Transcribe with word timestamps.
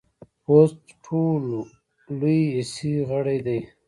پوست 0.43 0.79
ټولو 1.05 1.59
لوی 2.19 2.41
حسي 2.55 2.93
غړی 3.09 3.37
دی. 3.45 3.59